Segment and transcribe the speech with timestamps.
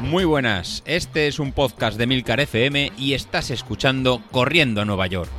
[0.00, 5.06] Muy buenas, este es un podcast de Milcar FM y estás escuchando Corriendo a Nueva
[5.08, 5.30] York.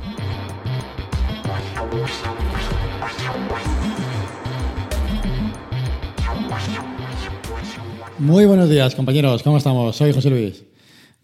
[8.18, 9.42] Muy buenos días, compañeros.
[9.42, 9.96] ¿Cómo estamos?
[9.96, 10.64] Soy José Luis.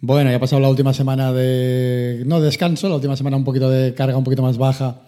[0.00, 2.22] Bueno, ya ha pasado la última semana de.
[2.26, 5.02] No descanso, la última semana un poquito de carga un poquito más baja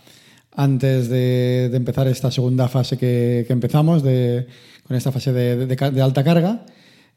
[0.56, 6.64] antes de, empezar esta segunda fase que, empezamos, con esta fase de, alta carga.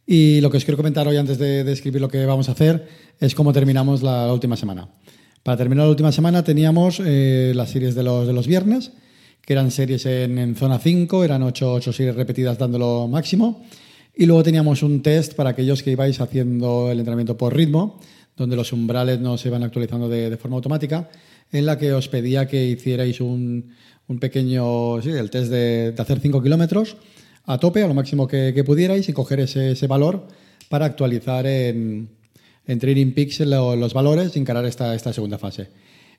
[0.05, 2.87] Y lo que os quiero comentar hoy antes de, describir lo que vamos a hacer
[3.19, 4.89] es cómo terminamos la, última semana.
[5.41, 8.91] Para terminar la última semana teníamos eh, las series de los, de los viernes,
[9.49, 13.63] que eran series en, zona 5, eran 8, 8 series repetidas dándolo máximo.
[14.15, 17.99] Y luego teníamos un test para aquellos que ibais haciendo el entrenamiento por ritmo,
[18.35, 21.09] donde los umbrales no se iban actualizando de, forma automática,
[21.51, 23.73] en la que os pedía que hicierais un,
[24.19, 26.97] pequeño, sí, el test de, hacer 5 kilómetros
[27.45, 30.27] a tope, a lo máximo que, pudierais, y coger ese, valor
[30.69, 32.09] para actualizar en,
[32.67, 35.69] en Training Peaks los valores y encarar esta, esta segunda fase.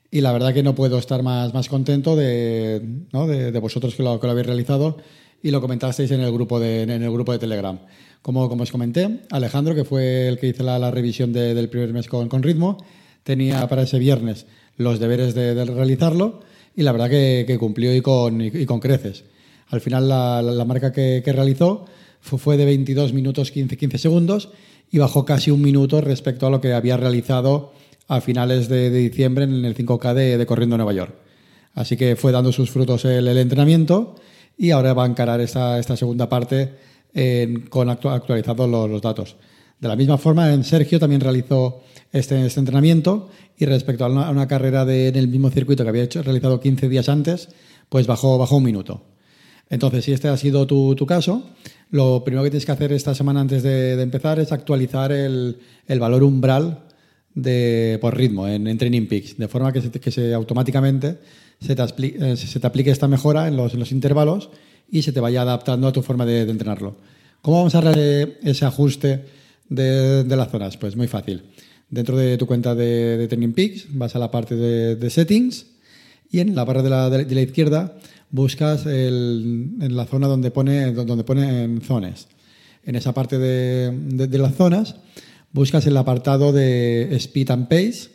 [0.09, 4.19] Y la verdad que no puedo estar más, más contento de, de, vosotros que lo,
[4.19, 4.97] que lo habéis realizado
[5.41, 7.79] y lo comentasteis en el grupo de, en el grupo de Telegram.
[8.21, 12.07] Como, como os comenté, Alejandro, que fue el que hizo la, revisión del primer mes
[12.07, 12.77] con, con, ritmo,
[13.23, 14.45] tenía para ese viernes
[14.77, 16.41] los deberes de, realizarlo
[16.75, 19.23] y la verdad que, cumplió y con, y, con, creces.
[19.69, 21.85] Al final la, marca que, realizó
[22.19, 24.49] fue, de 22 minutos 15, 15 segundos
[24.91, 27.71] y bajó casi un minuto respecto a lo que había realizado
[28.07, 31.13] a finales de, diciembre en el 5K de, de Corriendo Nueva York.
[31.73, 34.15] Así que fue dando sus frutos el, entrenamiento
[34.57, 36.73] y ahora va a encarar esta, esta segunda parte
[37.69, 39.35] con actualizados los, datos.
[39.81, 44.47] De la misma forma, en Sergio también realizó este, este entrenamiento y respecto a una,
[44.47, 47.49] carrera de, en el mismo circuito que había hecho, realizado 15 días antes,
[47.89, 49.03] pues bajó, un minuto.
[49.71, 51.49] Entonces, si este ha sido tu, tu caso,
[51.89, 55.57] lo primero que tienes que hacer esta semana antes de, empezar es actualizar el,
[55.99, 56.83] valor umbral
[57.33, 61.17] de, por ritmo en, Training Peaks, de forma que se, automáticamente
[61.59, 64.49] se te, eh, se te, aplique esta mejora en los, en los, intervalos
[64.91, 66.95] y se te vaya adaptando a tu forma de, entrenarlo.
[67.41, 69.40] ¿Cómo vamos a hacer ese ajuste
[69.71, 70.77] de, de, las zonas?
[70.77, 71.41] Pues muy fácil.
[71.89, 75.65] Dentro de tu cuenta de, Training Peaks vas a la parte de, Settings
[76.29, 77.97] y en la barra de la, de la izquierda
[78.29, 82.27] buscas el, en la zona donde pone, donde pone en zonas.
[82.83, 84.95] En esa parte de las zonas
[85.51, 88.09] buscas el apartado de Speed and Pace,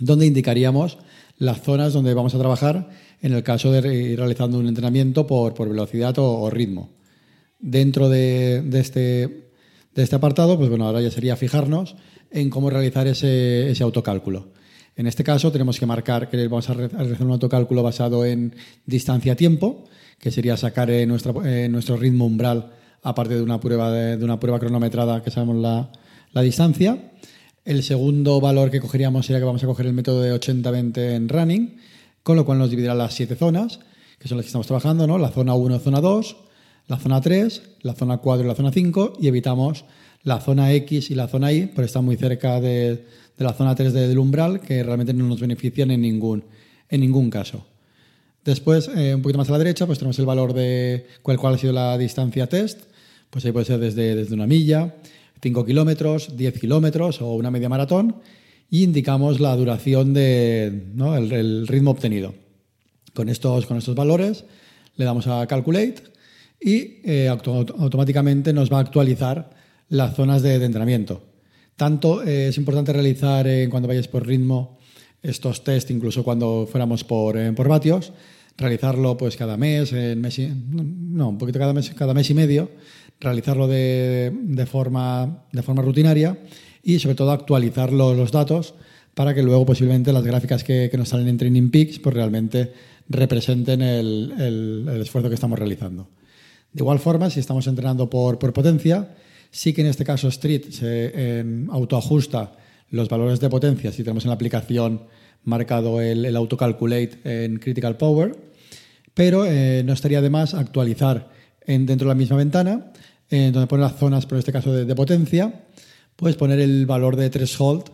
[0.00, 0.98] donde indicaríamos
[1.38, 2.90] las zonas donde vamos a trabajar
[3.20, 6.90] en el caso de ir realizando un entrenamiento por, velocidad o, ritmo.
[7.58, 9.41] Dentro de, este,
[9.94, 11.96] de este apartado, pues bueno, ahora ya sería fijarnos
[12.30, 14.48] en cómo realizar ese, autocálculo.
[14.96, 18.54] En este caso tenemos que marcar que vamos a realizar un autocálculo basado en
[18.86, 19.84] distancia-tiempo,
[20.18, 22.72] que sería sacar nuestro ritmo umbral
[23.02, 25.90] aparte de una prueba, de, una prueba cronometrada que sabemos la,
[26.32, 27.12] la distancia.
[27.64, 31.28] El segundo valor que cogeríamos sería que vamos a coger el método de 80-20 en
[31.28, 31.76] running,
[32.22, 33.80] con lo cual nos dividirá las siete zonas,
[34.18, 35.18] que son las que estamos trabajando, ¿no?
[35.18, 36.36] La zona 1, zona 2,
[36.86, 39.84] la zona 3, la zona 4 y la zona 5, y evitamos
[40.22, 43.04] la zona X y la zona Y, porque están muy cerca de,
[43.38, 46.44] la zona 3 del umbral, que realmente no nos benefician en ningún,
[46.88, 47.66] en ningún caso.
[48.44, 51.54] Después, eh, un poquito más a la derecha, pues tenemos el valor de cuál, cuál
[51.54, 52.82] ha sido la distancia test,
[53.30, 54.94] pues ahí puede ser desde, desde una milla,
[55.42, 58.16] 5 kilómetros, 10 kilómetros o una media maratón
[58.70, 61.16] y indicamos la duración de, ¿no?
[61.16, 62.34] el, ritmo obtenido.
[63.12, 64.44] Con estos, con estos valores
[64.96, 66.11] le damos a Calculate
[66.62, 69.50] y eh, automáticamente nos va a actualizar
[69.88, 71.22] las zonas de, entrenamiento.
[71.76, 74.78] Tanto eh, es importante realizar eh, cuando vayáis por ritmo
[75.22, 78.12] estos test, incluso cuando fuéramos por, por vatios,
[78.56, 82.70] realizarlo pues cada mes, mes no, un poquito cada mes, cada mes y medio,
[83.20, 86.38] realizarlo de, de, forma, de forma rutinaria
[86.82, 88.74] y sobre todo actualizar los, datos
[89.14, 92.72] para que luego posiblemente las gráficas que, que, nos salen en Training Peaks pues realmente
[93.08, 96.08] representen el, el, esfuerzo que estamos realizando.
[96.72, 99.14] De igual forma, si estamos entrenando por, potencia,
[99.50, 102.52] sí que en este caso Street se eh, autoajusta
[102.90, 105.02] los valores de potencia si tenemos en la aplicación
[105.44, 108.36] marcado el, el autocalculate en Critical Power,
[109.14, 111.30] pero eh, no estaría de más actualizar
[111.66, 112.92] en, dentro de la misma ventana
[113.32, 115.64] donde pone las zonas, por este caso de, potencia,
[116.16, 117.84] puedes poner el valor de threshold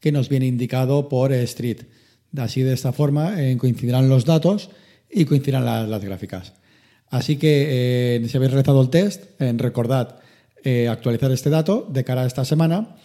[0.00, 1.82] que nos viene indicado por Street.
[2.36, 4.70] Así de esta forma eh, coincidirán los datos
[5.08, 6.54] y coincidirán las gráficas.
[7.10, 10.16] Así que eh, si habéis realizado el test, eh, recordad
[10.90, 12.96] actualizar este dato de cara a esta semana,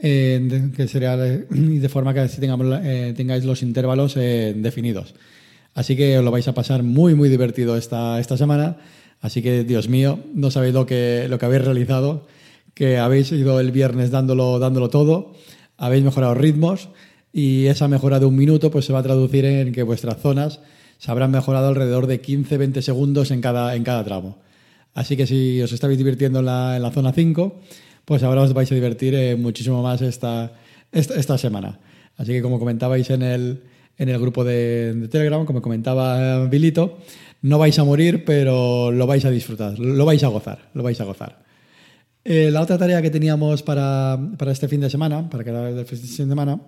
[0.00, 5.14] que sería de forma que tengáis los intervalos definidos.
[5.74, 8.78] Así que os lo vais a pasar muy, muy divertido esta, esta semana
[9.22, 12.26] Así que, Dios mío, no sabéis lo que, lo que habéis realizado,
[12.74, 15.32] que habéis ido el viernes dándolo, dándolo todo,
[15.78, 16.88] habéis mejorado ritmos
[17.32, 20.60] y esa mejora de un minuto pues se va a traducir en que vuestras zonas
[21.02, 24.38] se habrán mejorado alrededor de 15-20 segundos en cada, en cada tramo.
[24.94, 27.60] Así que si os estáis divirtiendo en la, zona 5,
[28.04, 30.52] pues ahora os vais a divertir eh, muchísimo más esta,
[30.92, 31.80] esta, semana.
[32.16, 33.64] Así que como comentabais en el,
[33.98, 36.98] en el grupo de, Telegram, como comentaba Bilito,
[37.40, 41.00] no vais a morir, pero lo vais a disfrutar, lo vais a gozar, lo vais
[41.00, 41.42] a gozar.
[42.24, 46.00] Eh, la otra tarea que teníamos para, para, este fin de semana, para cada fin
[46.00, 46.60] de semana,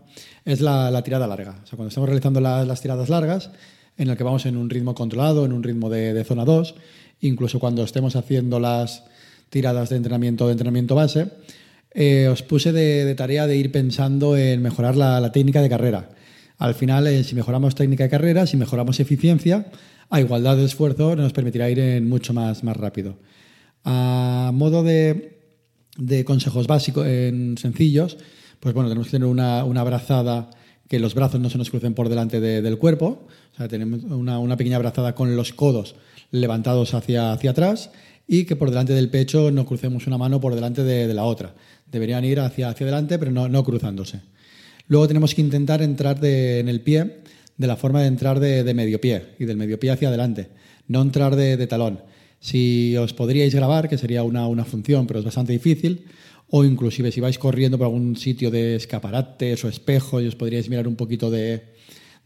[0.45, 1.53] es la, tirada larga.
[1.63, 3.53] O sea, cuando estamos realizando la, las tiradas largas,
[3.97, 6.75] en el que vamos en un ritmo controlado, en un ritmo de, zona 2,
[7.21, 9.05] incluso cuando estemos haciendo las
[9.51, 11.29] tiradas de entrenamiento de entrenamiento base,
[11.93, 16.11] eh, os puse de, tarea de ir pensando en mejorar la, técnica de carrera.
[16.59, 19.67] Al final, eh, si mejoramos técnica de carrera, si mejoramos eficiencia,
[20.11, 23.17] a igualdad de esfuerzo nos permitirá ir en mucho más, más rápido.
[23.85, 25.41] A modo de,
[25.97, 28.17] de consejos básicos, en sencillos,
[28.61, 30.51] pues bueno, tenemos que tener una, una brazada
[30.95, 34.05] que los brazos no se nos crucen por delante de, del cuerpo, o sea, tenemos
[34.05, 35.97] una, pequeña brazada con los codos
[36.31, 37.91] levantados hacia, hacia atrás
[38.29, 41.53] y que por delante del pecho no crucemos una mano por delante de, la otra.
[41.91, 44.21] Deberían ir hacia, hacia adelante, pero no, no cruzándose.
[44.87, 47.23] Luego tenemos que intentar entrar de, en el pie
[47.57, 50.51] de la forma de entrar de, de, medio pie y del medio pie hacia adelante,
[50.87, 52.03] no entrar de, de talón.
[52.39, 56.05] Si os podríais grabar, que sería una, una función, pero es bastante difícil,
[56.49, 60.69] o inclusive si vais corriendo por algún sitio de escaparates o espejos y os podríais
[60.69, 61.63] mirar un poquito de,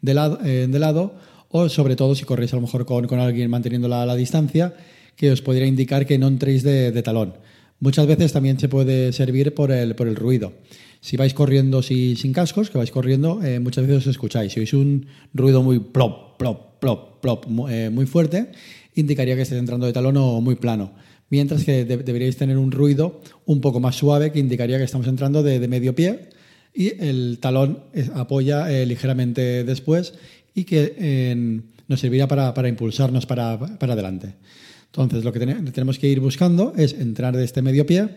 [0.03, 1.15] de, lado, eh, de lado,
[1.49, 4.75] o sobre todo si corréis a lo mejor con, con alguien manteniendo la, la, distancia,
[5.17, 7.35] que os podría indicar que no entréis de, talón.
[7.81, 10.53] Muchas veces también se puede servir por el, por el ruido.
[11.01, 14.53] Si vais corriendo si, sin cascos, que vais corriendo, eh, muchas veces os escucháis.
[14.53, 18.51] Si oís un ruido muy plop, plop, plop, plop, eh, muy fuerte,
[19.01, 20.93] indicaría que estáis entrando de talón o muy plano.
[21.31, 25.07] Mientras que de deberíais tener un ruido un poco más suave que indicaría que estamos
[25.07, 26.31] entrando de, medio pie
[26.75, 27.81] y el talón
[28.15, 30.15] apoya eh, ligeramente después
[30.55, 34.35] y que nos servirá para, impulsarnos para, para, adelante.
[34.87, 38.09] Entonces, lo que ten tenemos que ir buscando es entrar de este medio pie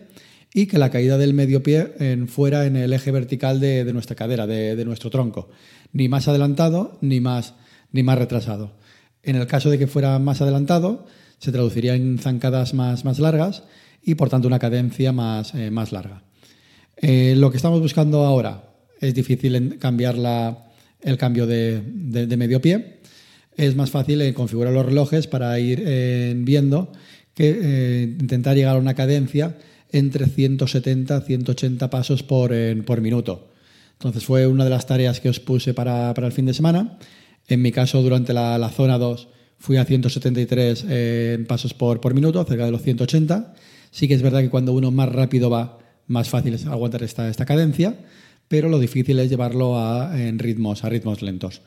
[0.54, 1.92] y que la caída del medio pie
[2.28, 5.50] fuera en el eje vertical de, de nuestra cadera, de, de, nuestro tronco.
[5.92, 7.54] Ni más adelantado ni más,
[7.92, 8.72] ni más retrasado.
[9.22, 11.06] En el caso de que fuera más adelantado,
[11.38, 13.62] se traduciría en zancadas más, más largas
[14.02, 16.22] y, por tanto, una cadencia más, eh, más larga.
[16.96, 18.64] Eh, lo que estamos buscando ahora
[19.00, 20.66] es difícil cambiar la,
[21.00, 23.00] el cambio de, de, medio pie.
[23.56, 26.92] Es más fácil configurar los relojes para ir eh, viendo
[27.34, 29.56] que intentar llegar a una cadencia
[29.90, 32.52] entre 170 y 180 pasos por,
[32.84, 33.48] por minuto.
[33.94, 36.98] Entonces fue una de las tareas que os puse para, para el fin de semana.
[37.48, 39.28] En mi caso, durante la, la zona 2,
[39.62, 43.54] fui a 173 eh, pasos por, por minuto, cerca de los 180.
[43.90, 47.28] Sí que es verdad que cuando uno más rápido va, más fácil es aguantar esta,
[47.28, 47.96] esta cadencia,
[48.48, 51.62] pero lo difícil es llevarlo a, en ritmos, a ritmos lentos.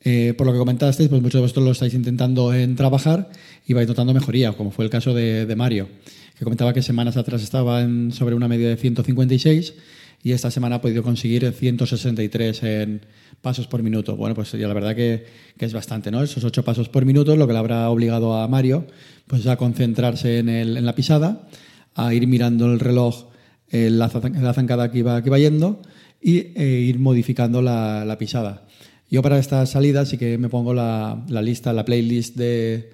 [0.00, 3.28] Eh, por lo que comentasteis, pues muchos de vosotros lo estáis intentando en trabajar
[3.66, 5.88] y vais notando mejoría, como fue el caso de, de Mario,
[6.38, 9.74] que comentaba que semanas atrás estaba en, sobre una media de 156
[10.26, 13.06] y esta semana ha podido conseguir 163 en
[13.42, 14.16] pasos por minuto.
[14.16, 15.24] Bueno, pues ya la verdad que,
[15.56, 16.20] que es bastante, ¿no?
[16.20, 18.88] Esos 8 pasos por minuto, lo que le habrá obligado a Mario
[19.28, 21.46] pues a concentrarse en, el, en la pisada,
[21.94, 23.26] a ir mirando el reloj,
[23.70, 25.80] eh, la, la, zancada que iba, que iba yendo
[26.20, 28.66] y eh, ir modificando la, la, pisada.
[29.08, 32.90] Yo para esta salida sí que me pongo la, la lista, la playlist de,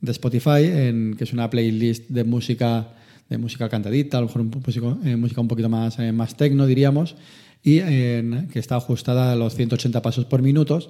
[0.00, 2.94] de Spotify, en, que es una playlist de música
[3.30, 6.66] de música cantadita, a lo mejor música, eh, música un poquito más, eh, más tecno,
[6.66, 7.14] diríamos,
[7.62, 10.80] y eh, que está ajustada a los 180 pasos por minuto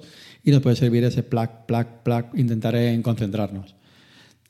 [0.43, 3.75] y nos puede servir ese plac, plac, plac, intentar en concentrarnos.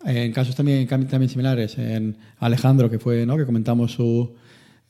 [0.05, 3.37] En casos también, también similares, en Alejandro, que fue, ¿no?
[3.37, 4.35] que comentamos su,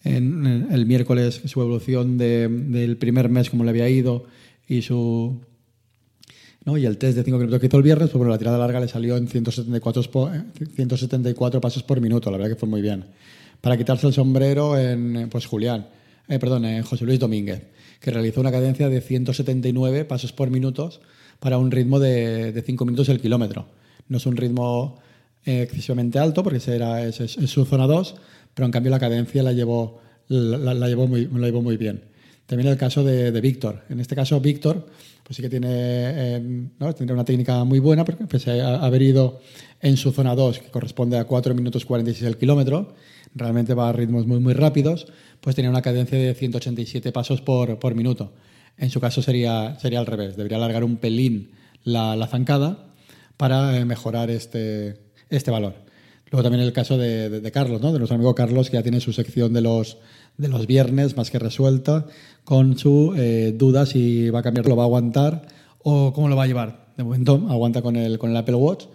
[0.03, 4.25] el miércoles su evolución de, del primer mes, cómo le había ido,
[4.67, 5.41] y su
[6.65, 6.77] ¿no?
[6.77, 8.79] Y el test de 5 kilómetros que hizo el viernes, pues bueno, la tirada larga
[8.79, 10.31] le salió en 174,
[10.75, 13.05] 174 pasos por minuto, la verdad que fue muy bien.
[13.61, 15.87] Para quitarse el sombrero en, pues Julián,
[16.27, 17.67] eh, perdón, José Luis Domínguez,
[17.99, 20.91] que realizó una cadencia de 179 pasos por minuto
[21.39, 23.67] para un ritmo de, de 5 minutos el kilómetro.
[24.07, 24.99] No es un ritmo
[25.43, 28.15] eh, excesivamente alto, porque era, es, su zona 2,
[28.53, 32.03] pero en cambio la cadencia la llevó, la llevó, muy, la llevó muy bien.
[32.51, 33.83] También el caso de, de Víctor.
[33.87, 34.85] En este caso, Víctor
[35.23, 36.41] pues sí que tiene, eh,
[36.77, 39.39] tendría una técnica muy buena, porque pese a haber ido
[39.79, 42.95] en su zona 2, que corresponde a 4 minutos 46 el kilómetro,
[43.33, 45.07] realmente va a ritmos muy, muy rápidos,
[45.39, 48.33] pues tenía una cadencia de 187 pasos por, por minuto.
[48.77, 51.51] En su caso sería, sería al revés, debería alargar un pelín
[51.85, 52.87] la, la zancada
[53.37, 54.97] para eh, mejorar este,
[55.29, 55.75] este valor.
[56.31, 57.91] Luego también el caso de, Carlos, ¿no?
[57.91, 59.97] de nuestro amigo Carlos, que ya tiene su sección de los,
[60.41, 62.07] de los viernes más que resuelta,
[62.43, 65.43] con su eh, duda si va a cambiar, lo va a aguantar
[65.83, 66.87] o cómo lo va a llevar.
[66.97, 68.85] De momento aguanta con el, con el Apple Watch,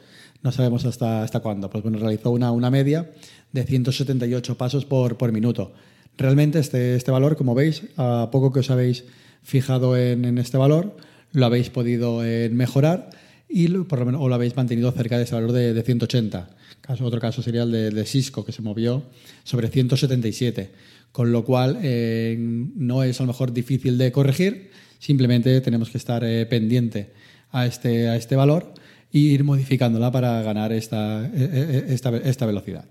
[0.43, 1.71] no sabemos hasta, hasta cuándo.
[1.71, 3.11] Pues bueno, realizó una, una media
[3.53, 5.73] de 178 pasos por, por minuto.
[6.19, 9.05] Realmente este, este valor, como veis, a poco que os habéis
[9.43, 10.97] fijado en, en este valor,
[11.33, 13.11] lo habéis podido eh, mejorar
[13.49, 16.51] y por lo menos, o lo habéis mantenido cerca de ese valor de, de 180.
[16.81, 19.05] Caso, otro caso sería el de, Cisco, que se movió
[19.45, 20.71] sobre 177,
[21.13, 25.99] con lo cual eh, no es a lo mejor difícil de corregir, simplemente tenemos que
[25.99, 27.13] estar eh, pendiente
[27.51, 28.75] a este, a este valor
[29.13, 32.85] e ir modificándola para ganar esta, e, e, esta, esta velocidad.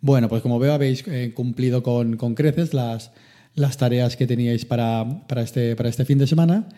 [0.00, 3.12] Bueno, pues como veo habéis eh, cumplido con, con creces las,
[3.54, 6.68] las tareas que teníais para, para, este, para este fin de semana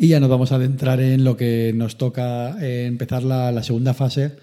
[0.00, 3.64] y ya nos vamos a adentrar en lo que nos toca eh, empezar la, la,
[3.64, 4.36] segunda fase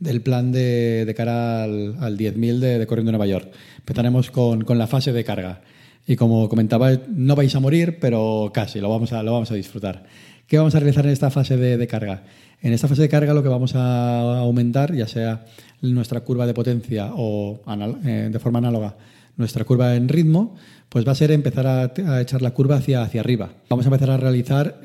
[0.00, 3.52] del plan de, de cara al, al 10.000 de, de, Corriendo Nueva York.
[3.76, 5.60] Empezaremos con, con, la fase de carga.
[6.06, 9.54] Y como comentaba, no vais a morir, pero casi, lo vamos a, lo vamos a
[9.54, 10.04] disfrutar.
[10.46, 12.24] ¿Qué vamos a realizar en esta fase de, de carga?
[12.62, 15.44] En esta fase de carga lo que vamos a aumentar, ya sea
[15.82, 17.60] nuestra curva de potencia o
[18.06, 18.96] eh, de forma análoga
[19.42, 20.54] nuestra curva en ritmo,
[20.88, 23.50] pues va a ser empezar a, echar la curva hacia, hacia arriba.
[23.68, 24.80] Vamos a empezar a realizar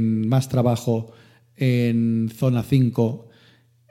[0.00, 1.12] más trabajo
[1.56, 3.28] en zona 5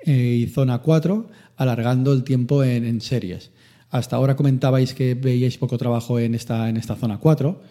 [0.05, 3.51] eh, y zona 4, alargando el tiempo en, series.
[3.89, 7.61] Hasta ahora comentabais que veíais poco trabajo en esta, en esta zona 4,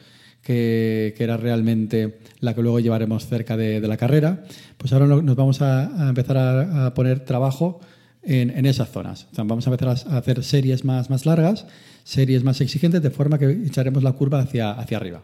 [0.42, 4.42] que, era realmente la que luego llevaremos cerca de, la carrera.
[4.76, 7.80] Pues ahora nos vamos a, empezar a, poner trabajo
[8.22, 9.28] en, esas zonas.
[9.36, 11.66] Vamos a empezar a hacer series más, más largas,
[12.04, 15.22] series más exigentes, de forma que echaremos la curva hacia, hacia arriba.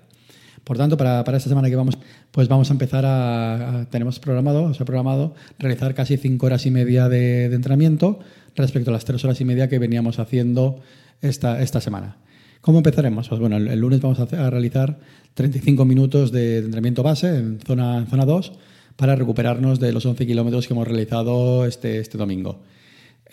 [0.64, 1.96] Por tanto, para, para, esta semana que vamos,
[2.30, 6.70] pues vamos a empezar a, tenemos programado, o sea, programado realizar casi cinco horas y
[6.70, 8.18] media de, entrenamiento
[8.56, 10.80] respecto a las tres horas y media que veníamos haciendo
[11.22, 12.16] esta, esta semana.
[12.60, 13.28] ¿Cómo empezaremos?
[13.28, 14.98] Pues bueno, el, lunes vamos a, a, realizar
[15.34, 18.52] 35 minutos de, entrenamiento base en zona, zona 2
[18.96, 22.60] para recuperarnos de los 11 kilómetros que hemos realizado este, este domingo.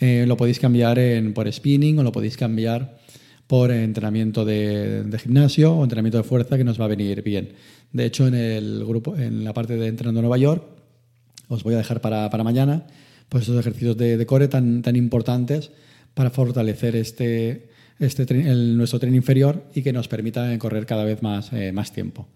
[0.00, 2.96] Eh, lo podéis cambiar en, por spinning o lo podéis cambiar
[3.48, 7.54] por entrenamiento de, gimnasio o entrenamiento de fuerza que nos va a venir bien.
[7.92, 10.62] De hecho, en el grupo, en la parte de Entrenando Nueva York,
[11.48, 12.86] os voy a dejar para, mañana
[13.30, 15.70] pues estos ejercicios de, core tan, tan importantes
[16.12, 21.50] para fortalecer este, este nuestro tren inferior y que nos permita correr cada vez más,
[21.54, 22.28] eh, más tiempo.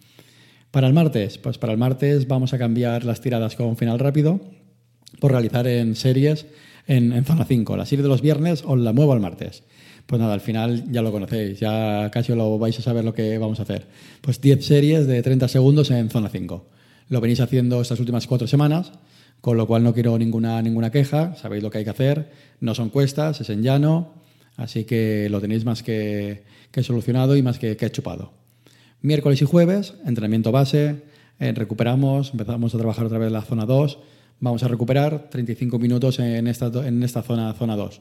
[0.71, 4.40] Para el martes, pues para el martes vamos a cambiar las tiradas con final rápido
[5.21, 6.47] por realizar en series
[6.87, 7.76] en, en zona 5.
[7.76, 9.62] La serie de los viernes os la muevo al martes.
[10.06, 13.38] Pues nada, al final ya lo conocéis, ya casi lo vais a saber lo que
[13.38, 13.87] vamos a hacer.
[14.21, 16.66] Pues 10 series de 30 segundos en zona 5.
[17.09, 18.92] Lo venís haciendo estas últimas cuatro semanas,
[19.42, 22.30] con lo cual no quiero ninguna, ninguna queja, sabéis lo que hay que hacer,
[22.61, 24.14] no son cuestas, es en llano,
[24.56, 28.32] así que lo tenéis más que, que solucionado y más que, chupado.
[29.02, 31.02] Miércoles y jueves, entrenamiento base,
[31.40, 33.99] eh, recuperamos, empezamos a trabajar otra vez la zona 2,
[34.38, 38.00] vamos a recuperar 35 minutos en esta, en esta zona, zona 2.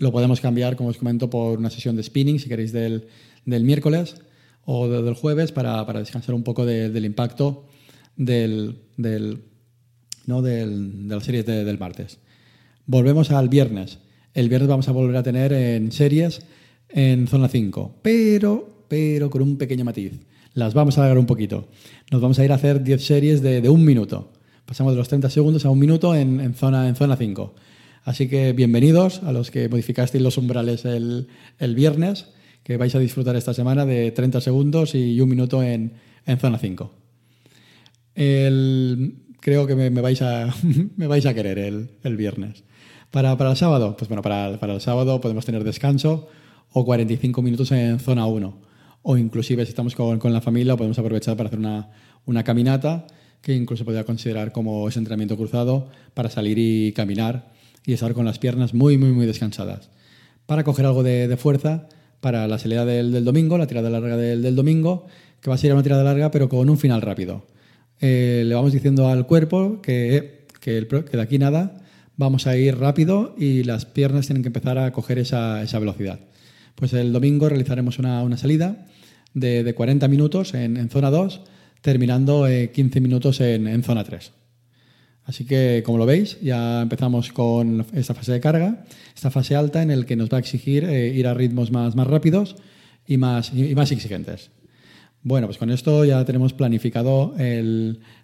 [0.00, 3.06] Lo podemos cambiar, como os comento, por una sesión de spinning, si queréis, del,
[3.44, 4.16] del miércoles
[4.64, 7.66] o de, del jueves para, para, descansar un poco de, del impacto
[8.16, 9.42] del, del,
[10.24, 10.40] ¿no?
[10.40, 12.18] del, de la serie de, del martes.
[12.86, 13.98] Volvemos al viernes.
[14.32, 16.40] El viernes vamos a volver a tener en series
[16.88, 20.12] en zona 5, pero, pero con un pequeño matiz.
[20.54, 21.68] Las vamos a alargar un poquito.
[22.10, 24.32] Nos vamos a ir a hacer 10 series de, de un minuto.
[24.64, 27.54] Pasamos de los 30 segundos a un minuto en, en, zona, en zona 5.
[28.04, 31.28] Así que bienvenidos a los que modificasteis los umbrales el,
[31.58, 32.28] el, viernes,
[32.62, 35.92] que vais a disfrutar esta semana de 30 segundos y un minuto en,
[36.24, 36.90] en zona 5.
[38.14, 40.54] El, creo que me, vais a,
[40.96, 42.64] me vais a querer el, el viernes.
[43.10, 46.28] Para, para, el sábado, pues bueno, para, para el sábado podemos tener descanso
[46.72, 48.58] o 45 minutos en zona 1.
[49.02, 51.90] O inclusive si estamos con, con la familia podemos aprovechar para hacer una,
[52.24, 53.06] una caminata
[53.42, 58.24] que incluso podría considerar como ese entrenamiento cruzado para salir y caminar y estar con
[58.24, 59.90] las piernas muy, muy, muy descansadas.
[60.46, 61.88] Para coger algo de, fuerza
[62.20, 65.06] para la salida del, domingo, la tirada larga del, domingo,
[65.40, 67.46] que va a ser una tirada larga pero con un final rápido.
[68.00, 71.78] Eh, le vamos diciendo al cuerpo que, que, el, de aquí nada
[72.16, 76.20] vamos a ir rápido y las piernas tienen que empezar a coger esa, esa velocidad.
[76.74, 78.86] Pues el domingo realizaremos una, una salida
[79.34, 81.42] de, de 40 minutos en, en zona 2
[81.80, 84.32] terminando eh, 15 minutos en, en, zona 3.
[85.24, 88.84] Así que, como lo veis, ya empezamos con esta fase de carga,
[89.14, 91.94] esta fase alta en el que nos va a exigir eh, ir a ritmos más,
[91.94, 92.56] más rápidos
[93.06, 94.50] y más, y más exigentes.
[95.22, 97.34] Bueno, pues con esto ya tenemos planificado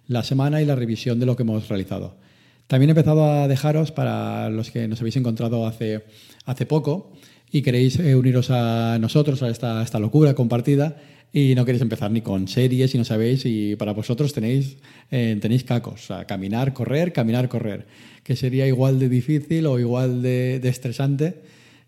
[0.07, 2.17] la semana y la revisión de lo que hemos realizado.
[2.65, 6.05] También he empezado a dejaros para los que nos habéis encontrado hace,
[6.45, 7.13] hace poco
[7.51, 10.97] y queréis eh, uniros a nosotros, a esta, esta locura compartida
[11.31, 14.77] y no queréis empezar ni con series y no sabéis y para vosotros tenéis,
[15.11, 17.87] eh, tenéis cacos, o sea, caminar, correr, caminar, correr,
[18.23, 21.41] que sería igual de difícil o igual de, de estresante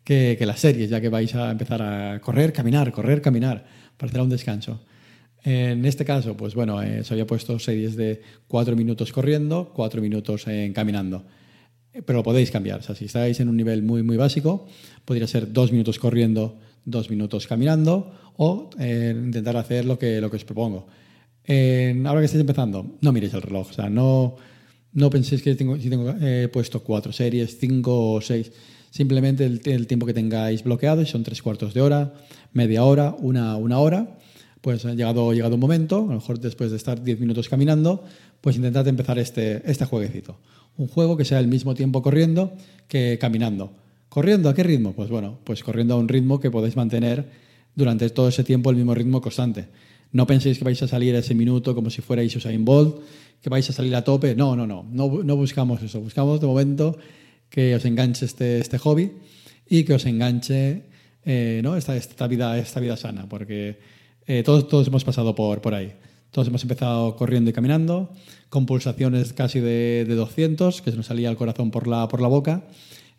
[0.03, 3.65] que, que, las series, ya que vais a empezar a correr, caminar, correr, caminar,
[3.97, 4.81] para hacer un descanso.
[5.43, 10.01] En este caso, pues bueno, eh, se había puesto series de cuatro minutos corriendo, cuatro
[10.01, 11.23] minutos eh, caminando.
[11.93, 12.79] Pero lo podéis cambiar.
[12.79, 14.67] O sea, si estáis en un nivel muy, muy básico,
[15.05, 20.29] podría ser dos minutos corriendo, dos minutos caminando o eh, intentar hacer lo que, lo
[20.29, 20.87] que os propongo.
[22.05, 23.69] ahora que estáis empezando, no miréis el reloj.
[23.69, 24.35] O sea, no,
[24.93, 26.15] no penséis que tengo, si tengo
[26.53, 28.51] puesto cuatro series, cinco o seis.
[28.91, 32.13] Simplemente el, tiempo que tengáis bloqueado, son tres cuartos de hora,
[32.53, 34.17] media hora, una, una hora
[34.61, 38.03] pues ha llegado, llegado un momento, a lo mejor después de estar 10 minutos caminando,
[38.41, 40.37] pues intentad empezar este, este jueguecito.
[40.77, 42.53] Un juego que sea el mismo tiempo corriendo
[42.87, 43.73] que caminando.
[44.07, 44.93] ¿Corriendo a qué ritmo?
[44.93, 47.29] Pues bueno, pues corriendo a un ritmo que podéis mantener
[47.75, 49.67] durante todo ese tiempo el mismo ritmo constante.
[50.11, 52.97] No penséis que vais a salir ese minuto como si fuerais Usain Bolt,
[53.41, 54.35] que vais a salir a tope.
[54.35, 56.01] No, no, no, no, buscamos eso.
[56.01, 56.97] Buscamos de momento
[57.49, 59.11] que os enganche este, este hobby
[59.69, 60.83] y que os enganche
[61.25, 61.75] eh, ¿no?
[61.75, 63.79] esta, esta, vida, esta vida sana, porque
[64.25, 65.93] eh, todos, todos hemos pasado por, por ahí.
[66.31, 68.13] Todos hemos empezado corriendo y caminando,
[68.49, 72.21] con pulsaciones casi de, de 200, que se nos salía el corazón por la, por
[72.21, 72.63] la boca.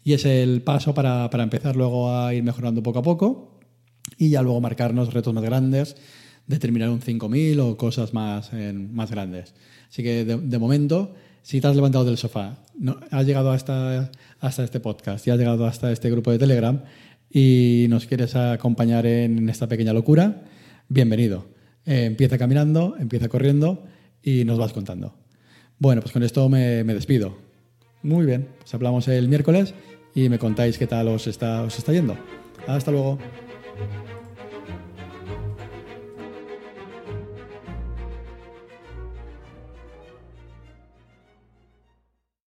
[0.04, 3.58] Y es el paso para, para, empezar luego a ir mejorando poco a poco
[4.16, 5.96] y ya luego marcarnos retos más grandes,
[6.46, 9.54] determinar un 5000 o cosas más, más grandes.
[9.88, 14.10] Así que de, de, momento, si te has levantado del sofá, no, has llegado hasta,
[14.40, 16.82] hasta este podcast y has llegado hasta este grupo de Telegram
[17.30, 20.42] y nos quieres acompañar en esta pequeña locura,
[20.88, 21.59] bienvenido.
[21.86, 23.84] Eh, empieza caminando, empieza corriendo
[24.22, 25.14] y nos vas contando.
[25.78, 27.38] Bueno, pues con esto me, despido.
[28.02, 29.74] Muy bien, pues hablamos el miércoles
[30.14, 32.16] y me contáis qué tal está, os está yendo.
[32.66, 33.18] Hasta luego.